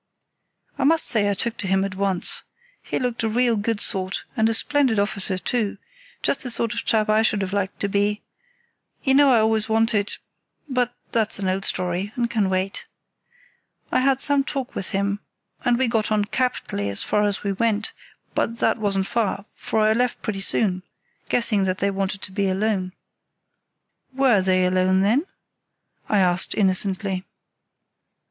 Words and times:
"I 0.79 0.83
must 0.83 1.05
say 1.05 1.29
I 1.29 1.35
took 1.35 1.57
to 1.57 1.67
him 1.67 1.85
at 1.85 1.93
once. 1.93 2.41
He 2.81 2.97
looked 2.97 3.21
a 3.21 3.29
real 3.29 3.55
good 3.55 3.79
sort, 3.79 4.23
and 4.35 4.49
a 4.49 4.53
splendid 4.55 4.97
officer, 4.97 5.37
too—just 5.37 6.41
the 6.41 6.49
sort 6.49 6.73
of 6.73 6.83
chap 6.83 7.07
I 7.07 7.21
should 7.21 7.43
have 7.43 7.53
liked 7.53 7.79
to 7.81 7.87
be. 7.87 8.23
You 9.03 9.13
know 9.13 9.31
I 9.31 9.37
always 9.41 9.69
wanted—but 9.69 10.91
that's 11.11 11.37
an 11.37 11.47
old 11.47 11.65
story, 11.65 12.11
and 12.15 12.27
can 12.31 12.49
wait. 12.49 12.85
I 13.91 13.99
had 13.99 14.19
some 14.19 14.43
talk 14.43 14.73
with 14.73 14.89
him, 14.89 15.19
and 15.63 15.77
we 15.77 15.87
got 15.87 16.11
on 16.11 16.25
capitally 16.25 16.89
as 16.89 17.03
far 17.03 17.21
as 17.21 17.43
we 17.43 17.51
went, 17.51 17.93
but 18.33 18.57
that 18.57 18.79
wasn't 18.79 19.05
far, 19.05 19.45
for 19.53 19.81
I 19.81 19.93
left 19.93 20.23
pretty 20.23 20.41
soon, 20.41 20.81
guessing 21.29 21.65
that 21.65 21.77
they 21.77 21.91
wanted 21.91 22.23
to 22.23 22.31
be 22.31 22.49
alone." 22.49 22.93
"Were 24.13 24.41
they 24.41 24.65
alone 24.65 25.01
then?" 25.01 25.27
I 26.09 26.17
asked, 26.17 26.55
innocently. 26.55 27.23